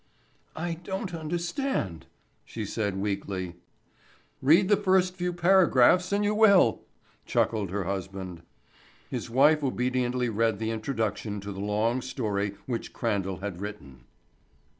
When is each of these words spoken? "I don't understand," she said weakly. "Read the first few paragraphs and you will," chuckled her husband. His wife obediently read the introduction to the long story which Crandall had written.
"I 0.55 0.79
don't 0.83 1.13
understand," 1.13 2.07
she 2.43 2.65
said 2.65 2.97
weakly. 2.97 3.57
"Read 4.41 4.67
the 4.67 4.75
first 4.75 5.13
few 5.15 5.31
paragraphs 5.31 6.11
and 6.11 6.23
you 6.23 6.33
will," 6.33 6.81
chuckled 7.27 7.69
her 7.69 7.83
husband. 7.83 8.41
His 9.11 9.29
wife 9.29 9.63
obediently 9.63 10.27
read 10.29 10.57
the 10.57 10.71
introduction 10.71 11.39
to 11.41 11.51
the 11.51 11.59
long 11.59 12.01
story 12.01 12.55
which 12.65 12.93
Crandall 12.93 13.37
had 13.41 13.61
written. 13.61 14.05